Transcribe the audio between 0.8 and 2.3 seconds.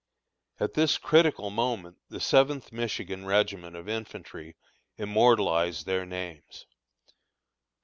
critical moment the